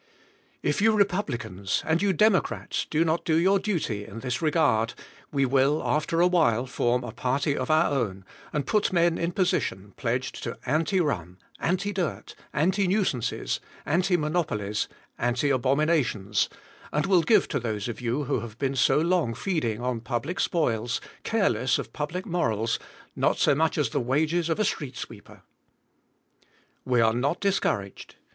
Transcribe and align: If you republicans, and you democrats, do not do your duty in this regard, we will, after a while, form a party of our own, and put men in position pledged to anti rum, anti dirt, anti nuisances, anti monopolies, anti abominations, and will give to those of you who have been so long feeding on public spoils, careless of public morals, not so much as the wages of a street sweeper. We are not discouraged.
If 0.63 0.81
you 0.81 0.93
republicans, 0.93 1.83
and 1.85 2.01
you 2.01 2.11
democrats, 2.11 2.87
do 2.89 3.05
not 3.05 3.23
do 3.23 3.35
your 3.35 3.59
duty 3.59 4.03
in 4.03 4.21
this 4.21 4.41
regard, 4.41 4.95
we 5.31 5.45
will, 5.45 5.79
after 5.85 6.19
a 6.21 6.27
while, 6.27 6.65
form 6.65 7.03
a 7.03 7.11
party 7.11 7.55
of 7.55 7.69
our 7.69 7.91
own, 7.91 8.25
and 8.51 8.65
put 8.65 8.91
men 8.91 9.19
in 9.19 9.31
position 9.31 9.93
pledged 9.97 10.41
to 10.41 10.57
anti 10.65 10.99
rum, 10.99 11.37
anti 11.59 11.93
dirt, 11.93 12.33
anti 12.51 12.87
nuisances, 12.87 13.59
anti 13.85 14.17
monopolies, 14.17 14.87
anti 15.19 15.51
abominations, 15.51 16.49
and 16.91 17.05
will 17.05 17.21
give 17.21 17.47
to 17.49 17.59
those 17.59 17.87
of 17.87 18.01
you 18.01 18.23
who 18.23 18.39
have 18.39 18.57
been 18.57 18.75
so 18.75 18.97
long 18.97 19.35
feeding 19.35 19.81
on 19.81 20.01
public 20.01 20.39
spoils, 20.39 20.99
careless 21.21 21.77
of 21.77 21.93
public 21.93 22.25
morals, 22.25 22.79
not 23.15 23.37
so 23.37 23.53
much 23.53 23.77
as 23.77 23.91
the 23.91 23.99
wages 24.01 24.49
of 24.49 24.59
a 24.59 24.65
street 24.65 24.97
sweeper. 24.97 25.43
We 26.85 27.01
are 27.01 27.13
not 27.13 27.39
discouraged. 27.39 28.15